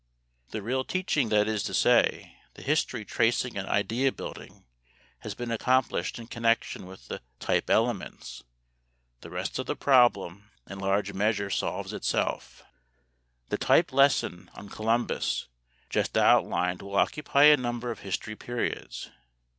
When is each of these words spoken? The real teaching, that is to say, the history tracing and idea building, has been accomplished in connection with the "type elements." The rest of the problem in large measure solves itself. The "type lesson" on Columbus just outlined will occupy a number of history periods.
The 0.49 0.63
real 0.63 0.83
teaching, 0.83 1.29
that 1.29 1.47
is 1.47 1.61
to 1.61 1.75
say, 1.75 2.35
the 2.55 2.63
history 2.63 3.05
tracing 3.05 3.55
and 3.55 3.67
idea 3.67 4.11
building, 4.11 4.65
has 5.19 5.35
been 5.35 5.51
accomplished 5.51 6.17
in 6.17 6.25
connection 6.25 6.87
with 6.87 7.07
the 7.07 7.21
"type 7.39 7.69
elements." 7.69 8.43
The 9.19 9.29
rest 9.29 9.59
of 9.59 9.67
the 9.67 9.75
problem 9.75 10.49
in 10.67 10.79
large 10.79 11.13
measure 11.13 11.51
solves 11.51 11.93
itself. 11.93 12.63
The 13.49 13.59
"type 13.59 13.93
lesson" 13.93 14.49
on 14.55 14.69
Columbus 14.69 15.47
just 15.87 16.17
outlined 16.17 16.81
will 16.81 16.95
occupy 16.95 17.43
a 17.43 17.55
number 17.57 17.91
of 17.91 17.99
history 17.99 18.35
periods. 18.35 19.11